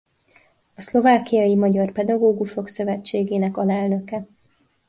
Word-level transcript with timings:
A 0.75 0.81
Szlovákiai 0.81 1.55
Magyar 1.55 1.91
Pedagógusok 1.91 2.67
Szövetségének 2.67 3.57
alelnöke. 3.57 4.25